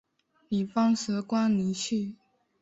[0.49, 2.15] 李芳辞官离去。